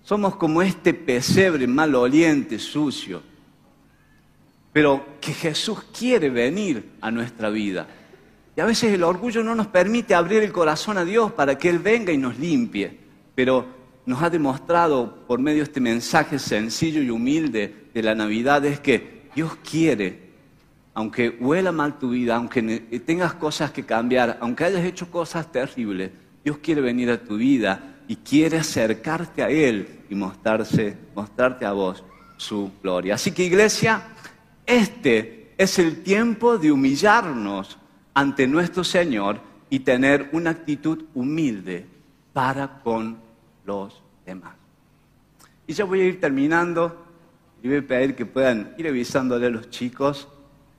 somos 0.02 0.36
como 0.36 0.62
este 0.62 0.94
pesebre 0.94 1.66
maloliente, 1.66 2.58
sucio, 2.58 3.22
pero 4.72 5.04
que 5.20 5.32
Jesús 5.32 5.84
quiere 5.96 6.30
venir 6.30 6.90
a 7.00 7.10
nuestra 7.10 7.50
vida. 7.50 7.86
Y 8.56 8.60
a 8.60 8.64
veces 8.64 8.92
el 8.92 9.02
orgullo 9.02 9.42
no 9.42 9.54
nos 9.54 9.68
permite 9.68 10.14
abrir 10.14 10.42
el 10.42 10.52
corazón 10.52 10.98
a 10.98 11.04
Dios 11.04 11.32
para 11.32 11.56
que 11.56 11.68
Él 11.68 11.78
venga 11.78 12.12
y 12.12 12.18
nos 12.18 12.38
limpie, 12.38 12.98
pero 13.34 13.66
nos 14.04 14.22
ha 14.22 14.30
demostrado 14.30 15.24
por 15.26 15.38
medio 15.38 15.58
de 15.58 15.64
este 15.64 15.80
mensaje 15.80 16.38
sencillo 16.38 17.00
y 17.00 17.10
humilde 17.10 17.86
de 17.94 18.02
la 18.02 18.14
Navidad 18.14 18.64
es 18.64 18.80
que 18.80 19.22
Dios 19.34 19.56
quiere, 19.68 20.32
aunque 20.94 21.30
huela 21.30 21.72
mal 21.72 21.98
tu 21.98 22.10
vida, 22.10 22.36
aunque 22.36 22.62
tengas 23.06 23.34
cosas 23.34 23.70
que 23.70 23.84
cambiar, 23.84 24.38
aunque 24.40 24.64
hayas 24.64 24.84
hecho 24.84 25.10
cosas 25.10 25.50
terribles, 25.52 26.10
Dios 26.44 26.58
quiere 26.58 26.80
venir 26.80 27.10
a 27.10 27.22
tu 27.22 27.36
vida 27.36 27.91
y 28.08 28.16
quiere 28.16 28.58
acercarte 28.58 29.42
a 29.42 29.48
Él 29.48 30.00
y 30.08 30.14
mostrarse, 30.14 30.96
mostrarte 31.14 31.64
a 31.64 31.72
vos 31.72 32.04
su 32.36 32.70
gloria. 32.82 33.14
Así 33.14 33.32
que 33.32 33.44
iglesia, 33.44 34.02
este 34.66 35.52
es 35.56 35.78
el 35.78 36.02
tiempo 36.02 36.58
de 36.58 36.72
humillarnos 36.72 37.78
ante 38.14 38.46
nuestro 38.46 38.84
Señor 38.84 39.40
y 39.70 39.80
tener 39.80 40.28
una 40.32 40.50
actitud 40.50 41.04
humilde 41.14 41.86
para 42.32 42.80
con 42.80 43.18
los 43.64 44.02
demás. 44.26 44.54
Y 45.66 45.72
ya 45.72 45.84
voy 45.84 46.00
a 46.00 46.04
ir 46.04 46.20
terminando 46.20 47.06
y 47.62 47.68
voy 47.68 47.78
a 47.78 47.86
pedir 47.86 48.14
que 48.14 48.26
puedan 48.26 48.74
ir 48.76 48.88
avisándole 48.88 49.46
a 49.46 49.50
los 49.50 49.70
chicos, 49.70 50.28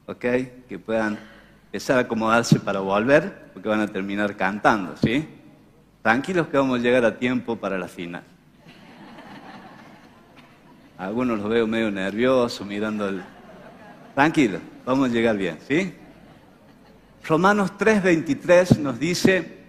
¿ok? 0.06 0.25
Que 0.68 0.80
puedan 0.84 1.18
empezar 1.68 1.98
a 1.98 2.01
acomodarse 2.01 2.60
para 2.60 2.82
volver, 2.82 3.51
porque 3.53 3.70
van 3.70 3.80
a 3.80 3.88
terminar 3.88 4.36
cantando, 4.36 4.96
¿sí? 4.98 5.27
Tranquilos 6.04 6.48
que 6.48 6.58
vamos 6.58 6.80
a 6.80 6.82
llegar 6.84 7.06
a 7.06 7.18
tiempo 7.18 7.56
para 7.56 7.78
la 7.78 7.88
final. 7.88 8.24
Algunos 10.98 11.40
los 11.40 11.50
veo 11.50 11.66
medio 11.66 11.90
nerviosos 11.90 12.68
mirando 12.68 13.08
el... 13.08 13.24
Tranquilo, 14.14 14.60
vamos 14.86 15.10
a 15.10 15.14
llegar 15.14 15.38
bien, 15.38 15.58
¿sí? 15.66 15.94
Romanos 17.26 17.72
3:23 17.80 18.80
nos 18.80 19.00
dice, 19.00 19.64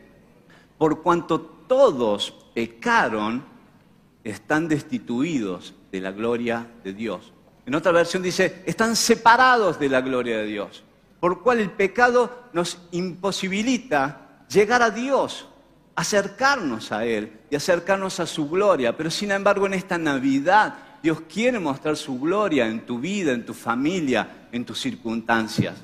por 0.76 1.02
cuanto 1.02 1.40
todos 1.40 2.32
pecaron 2.52 3.44
están 4.24 4.66
destituidos 4.66 5.72
de 5.92 6.00
la 6.00 6.10
gloria 6.10 6.66
de 6.82 6.94
Dios. 6.94 7.32
En 7.64 7.76
otra 7.76 7.92
versión 7.92 8.24
dice, 8.24 8.62
están 8.66 8.96
separados 8.96 9.78
de 9.78 9.88
la 9.88 10.00
gloria 10.00 10.38
de 10.38 10.46
Dios, 10.46 10.82
por 11.20 11.42
cual 11.42 11.60
el 11.60 11.70
pecado 11.70 12.48
nos 12.52 12.78
imposibilita 12.90 14.44
llegar 14.48 14.82
a 14.82 14.90
Dios, 14.90 15.48
acercarnos 15.96 16.92
a 16.92 17.04
Él 17.04 17.32
y 17.50 17.56
acercarnos 17.56 18.20
a 18.20 18.26
su 18.26 18.48
gloria. 18.48 18.96
Pero 18.96 19.10
sin 19.10 19.30
embargo 19.30 19.66
en 19.66 19.74
esta 19.74 19.98
Navidad 19.98 20.74
Dios 21.02 21.22
quiere 21.28 21.58
mostrar 21.58 21.96
su 21.96 22.18
gloria 22.18 22.66
en 22.66 22.86
tu 22.86 22.98
vida, 22.98 23.32
en 23.32 23.44
tu 23.44 23.54
familia, 23.54 24.48
en 24.50 24.64
tus 24.64 24.80
circunstancias. 24.80 25.76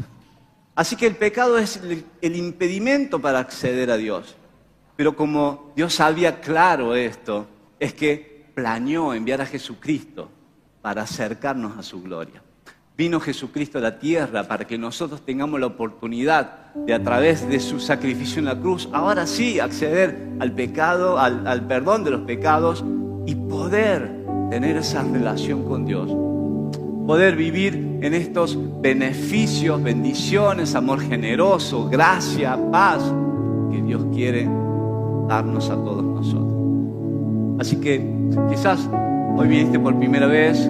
Así 0.74 0.96
que 0.96 1.06
el 1.06 1.16
pecado 1.16 1.58
es 1.58 1.80
el 2.22 2.36
impedimento 2.36 3.20
para 3.20 3.38
acceder 3.38 3.90
a 3.90 3.96
Dios. 3.96 4.36
Pero 4.96 5.16
como 5.16 5.72
Dios 5.76 5.94
sabía 5.94 6.40
claro 6.40 6.94
esto, 6.94 7.46
es 7.78 7.94
que 7.94 8.50
planeó 8.54 9.14
enviar 9.14 9.40
a 9.40 9.46
Jesucristo 9.46 10.30
para 10.82 11.02
acercarnos 11.02 11.76
a 11.78 11.82
su 11.82 12.02
gloria. 12.02 12.42
Vino 13.00 13.19
Jesucristo 13.19 13.78
a 13.78 13.80
la 13.80 13.99
tierra 13.99 14.47
para 14.47 14.66
que 14.66 14.76
nosotros 14.76 15.23
tengamos 15.25 15.59
la 15.59 15.69
oportunidad 15.69 16.75
de 16.75 16.92
a 16.92 17.02
través 17.02 17.49
de 17.49 17.59
su 17.59 17.80
sacrificio 17.80 18.40
en 18.40 18.45
la 18.45 18.61
cruz, 18.61 18.90
ahora 18.92 19.26
sí 19.26 19.59
acceder 19.59 20.28
al 20.38 20.52
pecado, 20.52 21.19
al, 21.19 21.66
perdón 21.66 22.04
de 22.04 22.11
los 22.11 22.21
pecados 22.26 22.85
y 23.25 23.37
poder 23.37 24.23
tener 24.50 24.76
esa 24.76 25.02
relación 25.02 25.64
con 25.64 25.87
Dios. 25.87 26.11
Poder 27.07 27.37
vivir 27.37 28.00
en 28.02 28.12
estos 28.12 28.59
beneficios, 28.83 29.83
bendiciones, 29.83 30.75
amor 30.75 31.00
generoso, 31.00 31.88
gracia, 31.88 32.59
paz 32.71 33.02
que 33.73 33.80
Dios 33.80 34.04
quiere 34.12 34.47
darnos 35.26 35.71
a 35.71 35.75
todos 35.75 36.04
nosotros. 36.04 37.61
Así 37.61 37.76
que 37.76 38.07
quizás 38.50 38.90
hoy 39.38 39.49
viniste 39.49 39.78
por 39.80 39.99
primera 39.99 40.26
vez 40.26 40.69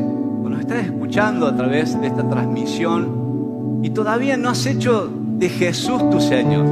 nos 0.50 0.60
estás 0.60 0.84
escuchando 0.84 1.46
a 1.46 1.56
través 1.56 1.98
de 2.00 2.08
esta 2.08 2.28
transmisión 2.28 3.80
y 3.82 3.90
todavía 3.90 4.36
no 4.36 4.50
has 4.50 4.66
hecho 4.66 5.08
de 5.38 5.48
Jesús 5.48 6.10
tu 6.10 6.20
Señor. 6.20 6.66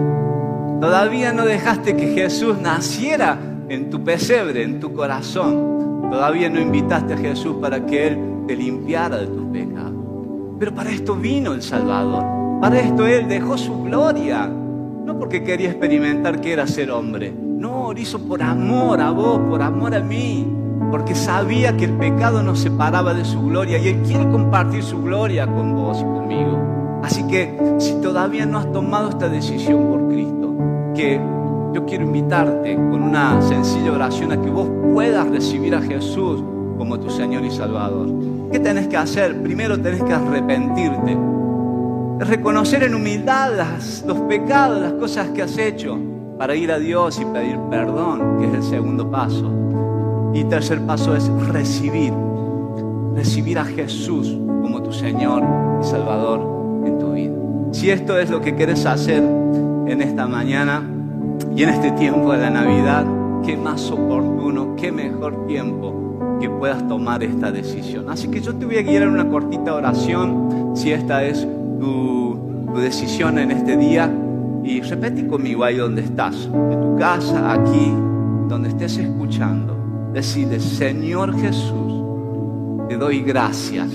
Todavía 0.80 1.32
no 1.32 1.44
dejaste 1.44 1.96
que 1.96 2.08
Jesús 2.08 2.58
naciera 2.60 3.38
en 3.68 3.88
tu 3.88 4.02
pesebre, 4.02 4.62
en 4.62 4.80
tu 4.80 4.92
corazón. 4.92 6.08
Todavía 6.10 6.50
no 6.50 6.60
invitaste 6.60 7.14
a 7.14 7.16
Jesús 7.16 7.56
para 7.60 7.86
que 7.86 8.08
Él 8.08 8.18
te 8.46 8.56
limpiara 8.56 9.18
de 9.18 9.26
tus 9.26 9.46
pecados. 9.46 9.94
Pero 10.58 10.74
para 10.74 10.90
esto 10.90 11.14
vino 11.14 11.52
el 11.52 11.62
Salvador. 11.62 12.60
Para 12.60 12.80
esto 12.80 13.06
Él 13.06 13.28
dejó 13.28 13.56
su 13.56 13.84
gloria. 13.84 14.46
No 14.46 15.18
porque 15.18 15.42
quería 15.42 15.70
experimentar 15.70 16.40
que 16.40 16.52
era 16.52 16.66
ser 16.66 16.90
hombre. 16.90 17.32
No, 17.32 17.92
lo 17.92 17.98
hizo 17.98 18.18
por 18.18 18.42
amor 18.42 19.00
a 19.00 19.10
vos, 19.10 19.40
por 19.48 19.62
amor 19.62 19.94
a 19.94 20.00
mí. 20.00 20.46
Porque 20.90 21.14
sabía 21.14 21.76
que 21.76 21.84
el 21.84 21.92
pecado 21.92 22.42
nos 22.42 22.60
separaba 22.60 23.14
de 23.14 23.24
su 23.24 23.42
gloria 23.42 23.78
y 23.78 23.88
Él 23.88 24.02
quiere 24.02 24.28
compartir 24.28 24.82
su 24.82 25.02
gloria 25.02 25.46
con 25.46 25.74
vos 25.74 25.98
y 26.00 26.04
conmigo. 26.04 26.58
Así 27.02 27.26
que 27.26 27.56
si 27.78 27.94
todavía 28.00 28.46
no 28.46 28.58
has 28.58 28.72
tomado 28.72 29.10
esta 29.10 29.28
decisión 29.28 29.88
por 29.88 30.08
Cristo, 30.08 30.54
que 30.94 31.20
yo 31.74 31.84
quiero 31.86 32.04
invitarte 32.04 32.74
con 32.74 33.02
una 33.02 33.40
sencilla 33.42 33.92
oración 33.92 34.32
a 34.32 34.40
que 34.40 34.50
vos 34.50 34.68
puedas 34.92 35.28
recibir 35.28 35.74
a 35.74 35.82
Jesús 35.82 36.42
como 36.76 36.98
tu 36.98 37.10
Señor 37.10 37.44
y 37.44 37.50
Salvador. 37.50 38.08
¿Qué 38.50 38.58
tenés 38.58 38.88
que 38.88 38.96
hacer? 38.96 39.42
Primero 39.42 39.78
tenés 39.78 40.02
que 40.02 40.12
arrepentirte. 40.12 41.16
Reconocer 42.20 42.82
en 42.82 42.94
humildad 42.94 43.50
los 44.06 44.18
pecados, 44.22 44.80
las 44.80 44.92
cosas 44.94 45.28
que 45.28 45.42
has 45.42 45.56
hecho, 45.58 45.98
para 46.38 46.54
ir 46.54 46.72
a 46.72 46.78
Dios 46.78 47.20
y 47.20 47.24
pedir 47.26 47.58
perdón, 47.70 48.38
que 48.38 48.46
es 48.46 48.54
el 48.54 48.62
segundo 48.62 49.10
paso. 49.10 49.67
Y 50.34 50.44
tercer 50.44 50.80
paso 50.82 51.16
es 51.16 51.28
recibir, 51.48 52.12
recibir 53.14 53.58
a 53.58 53.64
Jesús 53.64 54.36
como 54.62 54.82
tu 54.82 54.92
Señor 54.92 55.42
y 55.80 55.84
Salvador 55.84 56.84
en 56.86 56.98
tu 56.98 57.12
vida. 57.12 57.34
Si 57.72 57.90
esto 57.90 58.18
es 58.18 58.30
lo 58.30 58.40
que 58.40 58.54
quieres 58.54 58.86
hacer 58.86 59.22
en 59.22 60.02
esta 60.02 60.26
mañana 60.26 60.82
y 61.54 61.62
en 61.62 61.70
este 61.70 61.90
tiempo 61.92 62.32
de 62.32 62.38
la 62.38 62.50
Navidad, 62.50 63.06
qué 63.44 63.56
más 63.56 63.90
oportuno, 63.90 64.76
qué 64.76 64.92
mejor 64.92 65.46
tiempo 65.46 66.38
que 66.40 66.48
puedas 66.48 66.86
tomar 66.88 67.22
esta 67.22 67.50
decisión. 67.50 68.08
Así 68.08 68.28
que 68.28 68.40
yo 68.40 68.54
te 68.54 68.66
voy 68.66 68.76
a 68.76 68.82
guiar 68.82 69.02
en 69.02 69.10
una 69.10 69.28
cortita 69.28 69.74
oración, 69.74 70.72
si 70.74 70.92
esta 70.92 71.24
es 71.24 71.46
tu, 71.80 72.18
decisión 72.76 73.38
en 73.38 73.50
este 73.50 73.76
día. 73.76 74.10
Y 74.62 74.80
repete 74.82 75.26
conmigo 75.26 75.64
ahí 75.64 75.76
donde 75.76 76.02
estás, 76.02 76.34
de 76.44 76.76
tu 76.76 76.96
casa, 76.96 77.52
aquí, 77.52 77.92
donde 78.48 78.68
estés 78.68 78.98
escuchando. 78.98 79.77
Decide, 80.18 80.58
Señor 80.58 81.32
Jesús, 81.38 82.02
te 82.88 82.96
doy 82.96 83.22
gracias 83.22 83.88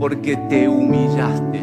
porque 0.00 0.34
te 0.48 0.66
humillaste, 0.66 1.62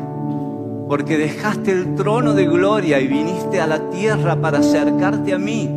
porque 0.88 1.18
dejaste 1.18 1.72
el 1.72 1.96
trono 1.96 2.36
de 2.36 2.46
gloria 2.46 3.00
y 3.00 3.08
viniste 3.08 3.60
a 3.60 3.66
la 3.66 3.90
tierra 3.90 4.40
para 4.40 4.60
acercarte 4.60 5.34
a 5.34 5.40
mí, 5.40 5.68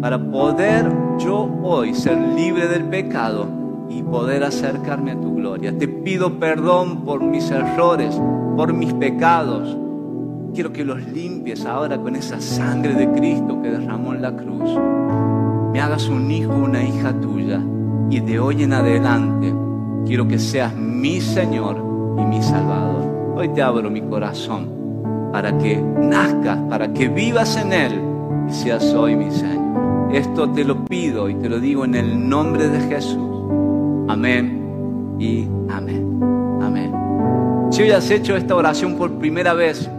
para 0.00 0.18
poder 0.18 0.90
yo 1.20 1.48
hoy 1.62 1.94
ser 1.94 2.18
libre 2.18 2.66
del 2.66 2.86
pecado 2.86 3.46
y 3.88 4.02
poder 4.02 4.42
acercarme 4.42 5.12
a 5.12 5.20
tu 5.20 5.36
gloria. 5.36 5.78
Te 5.78 5.86
pido 5.86 6.40
perdón 6.40 7.04
por 7.04 7.22
mis 7.22 7.48
errores, 7.52 8.20
por 8.56 8.72
mis 8.72 8.92
pecados. 8.94 9.78
Quiero 10.54 10.72
que 10.72 10.84
los 10.84 11.06
limpies 11.06 11.64
ahora 11.64 11.98
con 11.98 12.16
esa 12.16 12.40
sangre 12.40 12.94
de 12.94 13.08
Cristo 13.12 13.62
que 13.62 13.70
derramó 13.70 14.12
en 14.12 14.22
la 14.22 14.34
cruz. 14.34 14.76
Me 15.72 15.80
hagas 15.80 16.08
un 16.08 16.28
hijo, 16.32 16.52
una 16.52 16.82
hija 16.82 17.12
tuya. 17.20 17.62
Y 18.10 18.20
de 18.20 18.38
hoy 18.38 18.62
en 18.62 18.72
adelante 18.72 19.52
quiero 20.06 20.28
que 20.28 20.38
seas 20.38 20.74
mi 20.74 21.20
Señor 21.20 21.76
y 22.18 22.22
mi 22.22 22.40
Salvador. 22.42 23.34
Hoy 23.36 23.48
te 23.48 23.62
abro 23.62 23.90
mi 23.90 24.00
corazón 24.00 24.68
para 25.32 25.56
que 25.58 25.76
nazcas, 25.76 26.58
para 26.68 26.92
que 26.92 27.08
vivas 27.08 27.56
en 27.56 27.72
Él 27.72 28.00
y 28.48 28.52
seas 28.52 28.94
hoy 28.94 29.16
mi 29.16 29.30
Señor. 29.30 30.12
Esto 30.12 30.48
te 30.50 30.64
lo 30.64 30.84
pido 30.84 31.28
y 31.28 31.34
te 31.34 31.48
lo 31.48 31.58
digo 31.58 31.84
en 31.84 31.96
el 31.96 32.28
nombre 32.28 32.68
de 32.68 32.80
Jesús. 32.88 33.18
Amén 34.08 35.16
y 35.18 35.46
amén. 35.68 36.20
Amén. 36.62 36.92
Si 37.70 37.82
hoy 37.82 37.90
has 37.90 38.08
hecho 38.10 38.36
esta 38.36 38.54
oración 38.54 38.94
por 38.94 39.12
primera 39.18 39.52
vez, 39.52 39.90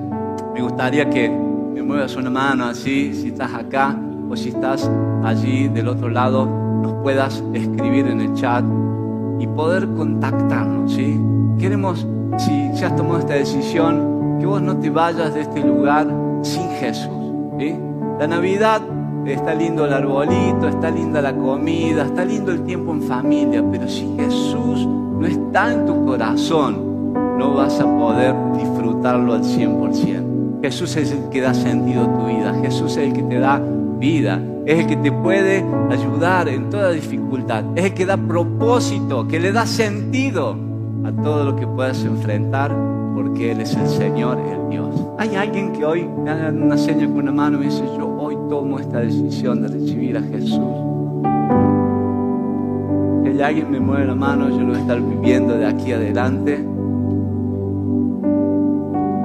me 0.54 0.62
gustaría 0.62 1.10
que 1.10 1.30
me 1.30 1.84
muevas 1.84 2.15
una 2.15 2.30
mano 2.30 2.65
así, 2.65 3.13
si 3.13 3.28
estás 3.28 3.54
acá 3.54 4.00
o 4.30 4.36
si 4.36 4.50
estás 4.50 4.89
allí 5.24 5.67
del 5.67 5.89
otro 5.89 6.10
lado, 6.10 6.66
nos 6.82 6.94
puedas 7.04 7.44
escribir 7.54 8.08
en 8.08 8.22
el 8.22 8.34
chat 8.34 8.63
y 9.40 9.48
poder 9.48 9.88
contactarnos, 9.90 10.94
¿sí? 10.94 11.20
Queremos, 11.60 12.08
si, 12.38 12.76
si 12.76 12.84
has 12.84 12.96
tomado 12.96 13.20
esta 13.20 13.34
decisión, 13.34 14.38
que 14.40 14.46
vos 14.46 14.62
no 14.62 14.78
te 14.78 14.90
vayas 14.90 15.34
de 15.34 15.42
este 15.42 15.63
lugar 15.63 16.08
sin 16.42 16.70
Jesús, 16.72 17.34
¿sí? 17.60 17.76
La 18.20 18.28
Navidad 18.28 18.82
está 19.26 19.54
lindo 19.54 19.86
el 19.86 19.94
arbolito, 19.94 20.68
está 20.68 20.90
linda 20.90 21.22
la 21.22 21.36
comida, 21.36 22.04
está 22.04 22.24
lindo 22.24 22.52
el 22.52 22.63
tiempo 22.63 22.92
en 22.94 23.02
familia, 23.02 23.63
pero 23.72 23.88
si 23.88 24.16
Jesús 24.18 24.88
no 24.88 25.26
está 25.26 25.74
en 25.74 25.86
tu 25.86 26.06
corazón, 26.06 27.13
no 27.38 27.56
vas 27.56 27.80
a 27.80 27.86
poder 27.86 28.36
disfrutarlo 28.56 29.34
al 29.34 29.44
100%. 29.44 30.62
Jesús 30.62 30.96
es 30.96 31.12
el 31.12 31.30
que 31.30 31.42
da 31.42 31.54
sentido 31.54 32.04
a 32.04 32.18
tu 32.18 32.26
vida, 32.26 32.54
Jesús 32.62 32.98
es 32.98 33.08
el 33.08 33.13
que 33.13 33.24
te 33.24 33.40
da 33.40 33.62
vida, 34.00 34.42
es 34.66 34.80
el 34.80 34.88
que 34.88 34.96
te 34.98 35.12
puede 35.12 35.64
ayudar 35.90 36.50
en 36.50 36.70
toda 36.70 36.92
dificultad, 36.92 37.64
es 37.76 37.86
el 37.86 37.94
que 37.94 38.06
da 38.06 38.18
propósito, 38.18 39.28
que 39.28 39.40
le 39.40 39.52
da 39.52 39.66
sentido 39.66 40.56
a 41.04 41.12
todo 41.12 41.44
lo 41.46 41.56
que 41.56 41.68
puedas 41.68 42.04
enfrentar, 42.04 42.76
porque 43.16 43.52
Él 43.52 43.62
es 43.62 43.76
el 43.76 43.88
Señor, 43.88 44.40
el 44.40 44.70
Dios. 44.70 44.94
Hay 45.18 45.36
alguien 45.36 45.74
que 45.74 45.86
hoy 45.86 46.08
me 46.08 46.30
haga 46.30 46.50
una 46.50 46.78
seña 46.78 47.08
con 47.08 47.18
una 47.20 47.32
mano 47.32 47.58
y 47.58 47.60
me 47.62 47.66
dice, 47.66 47.84
yo 47.98 48.08
hoy 48.08 48.38
tomo 48.50 48.80
esta 48.80 49.00
decisión 49.00 49.62
de 49.62 49.70
recibir 49.70 50.18
a 50.18 50.22
Jesús. 50.22 50.88
Si 53.38 53.44
alguien 53.44 53.70
me 53.70 53.80
mueve 53.80 54.08
la 54.08 54.16
mano, 54.16 54.50
yo 54.50 54.62
lo 54.62 54.70
voy 54.70 54.78
a 54.78 54.80
estar 54.80 55.00
viviendo 55.00 55.56
de 55.56 55.68
aquí 55.68 55.92
adelante. 55.92 56.58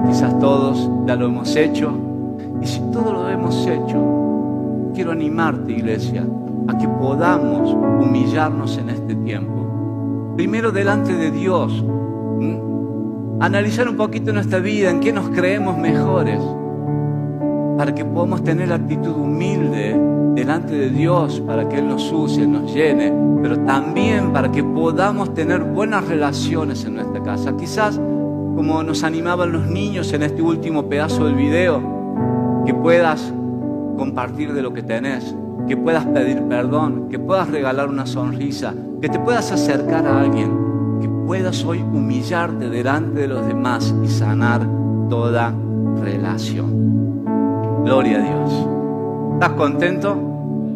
Quizás 0.05 0.37
todos 0.37 0.87
ya 1.07 1.15
lo 1.15 1.25
hemos 1.25 1.55
hecho. 1.55 1.91
Y 2.61 2.67
si 2.67 2.79
todos 2.91 3.11
lo 3.11 3.27
hemos 3.27 3.65
hecho, 3.65 4.22
quiero 4.93 5.11
animarte, 5.11 5.71
iglesia, 5.71 6.25
a 6.67 6.77
que 6.77 6.87
podamos 6.87 7.73
humillarnos 7.73 8.77
en 8.77 8.89
este 8.89 9.15
tiempo. 9.15 10.33
Primero 10.35 10.71
delante 10.71 11.13
de 11.13 11.31
Dios. 11.31 11.83
Analizar 13.39 13.89
un 13.89 13.97
poquito 13.97 14.31
nuestra 14.31 14.59
vida, 14.59 14.89
en 14.89 14.99
qué 14.99 15.11
nos 15.11 15.29
creemos 15.29 15.77
mejores 15.77 16.39
para 17.77 17.93
que 17.93 18.05
podamos 18.05 18.43
tener 18.43 18.69
la 18.69 18.75
actitud 18.75 19.15
humilde 19.15 19.99
delante 20.35 20.73
de 20.73 20.89
Dios, 20.89 21.41
para 21.41 21.67
que 21.67 21.79
Él 21.79 21.87
nos 21.87 22.11
use, 22.11 22.45
nos 22.47 22.73
llene, 22.73 23.13
pero 23.41 23.59
también 23.59 24.31
para 24.31 24.51
que 24.51 24.63
podamos 24.63 25.33
tener 25.33 25.63
buenas 25.63 26.07
relaciones 26.07 26.85
en 26.85 26.95
nuestra 26.95 27.21
casa. 27.21 27.55
Quizás, 27.57 27.97
como 27.97 28.83
nos 28.83 29.03
animaban 29.03 29.51
los 29.51 29.67
niños 29.67 30.13
en 30.13 30.23
este 30.23 30.41
último 30.41 30.87
pedazo 30.87 31.25
del 31.25 31.35
video, 31.35 32.63
que 32.65 32.73
puedas 32.73 33.33
compartir 33.97 34.53
de 34.53 34.61
lo 34.61 34.73
que 34.73 34.83
tenés, 34.83 35.35
que 35.67 35.77
puedas 35.77 36.05
pedir 36.07 36.41
perdón, 36.43 37.09
que 37.09 37.19
puedas 37.19 37.49
regalar 37.49 37.89
una 37.89 38.05
sonrisa, 38.05 38.73
que 39.01 39.09
te 39.09 39.19
puedas 39.19 39.51
acercar 39.51 40.05
a 40.07 40.21
alguien, 40.21 40.99
que 41.01 41.09
puedas 41.25 41.63
hoy 41.63 41.81
humillarte 41.81 42.69
delante 42.69 43.21
de 43.21 43.27
los 43.27 43.45
demás 43.47 43.93
y 44.03 44.07
sanar 44.07 44.67
toda 45.09 45.53
relación. 46.01 47.23
Gloria 47.83 48.17
a 48.17 48.21
Dios. 48.21 48.67
¿Estás 49.33 49.51
contento? 49.51 50.15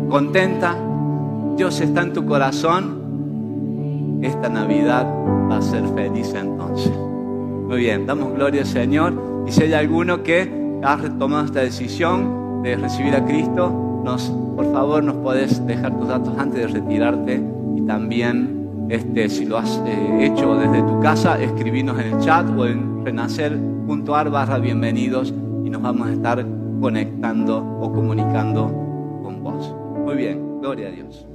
¿Contenta? 0.09 0.75
Dios 1.55 1.79
está 1.81 2.01
en 2.01 2.13
tu 2.13 2.25
corazón. 2.25 4.19
Esta 4.21 4.49
Navidad 4.49 5.07
va 5.49 5.57
a 5.57 5.61
ser 5.61 5.87
feliz 5.89 6.33
entonces. 6.33 6.91
Muy 7.67 7.79
bien, 7.79 8.05
damos 8.05 8.33
gloria 8.33 8.61
al 8.61 8.67
Señor. 8.67 9.43
Y 9.47 9.51
si 9.51 9.63
hay 9.63 9.73
alguno 9.73 10.23
que 10.23 10.79
ha 10.83 10.97
tomado 11.17 11.45
esta 11.45 11.61
decisión 11.61 12.46
de 12.63 12.75
recibir 12.75 13.15
a 13.15 13.25
Cristo, 13.25 14.01
nos, 14.03 14.29
por 14.55 14.71
favor 14.71 15.03
nos 15.03 15.15
podés 15.17 15.65
dejar 15.65 15.97
tus 15.97 16.07
datos 16.07 16.33
antes 16.37 16.61
de 16.61 16.67
retirarte 16.67 17.41
y 17.75 17.81
también 17.81 18.87
este, 18.89 19.29
si 19.29 19.45
lo 19.45 19.57
has 19.57 19.81
eh, 19.85 20.25
hecho 20.25 20.55
desde 20.55 20.81
tu 20.81 20.99
casa, 21.01 21.41
escribirnos 21.41 21.99
en 21.99 22.13
el 22.13 22.19
chat 22.19 22.47
o 22.57 22.65
en 22.65 23.05
renacer.ar 23.05 24.29
barra 24.29 24.59
bienvenidos 24.59 25.33
y 25.65 25.69
nos 25.69 25.81
vamos 25.81 26.07
a 26.07 26.13
estar 26.13 26.45
conectando 26.79 27.57
o 27.81 27.91
comunicando 27.91 28.65
con 29.23 29.43
vos. 29.43 29.75
Muy 30.05 30.15
bien, 30.15 30.61
gloria 30.61 30.87
a 30.87 30.91
Dios. 30.91 31.27